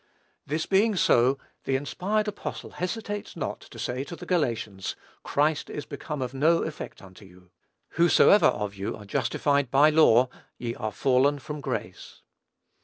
This 0.47 0.65
being 0.65 0.95
so, 0.95 1.37
the 1.65 1.75
inspired 1.75 2.27
apostle 2.27 2.71
hesitates 2.71 3.35
not 3.35 3.59
to 3.59 3.77
say 3.77 4.03
to 4.05 4.15
the 4.15 4.25
Galatians, 4.25 4.95
"Christ 5.21 5.69
is 5.69 5.85
become 5.85 6.23
of 6.23 6.33
no 6.33 6.63
effect 6.63 7.03
unto 7.03 7.23
you; 7.23 7.51
whosoever 7.89 8.47
of 8.47 8.73
you 8.73 8.97
are 8.97 9.05
justified 9.05 9.69
by 9.69 9.91
law 9.91 10.25
([Greek: 10.25 10.33
en 10.33 10.39
nomô]), 10.39 10.43
ye 10.57 10.73
are 10.73 10.91
fallen 10.91 11.37
from 11.37 11.61
grace." 11.61 12.23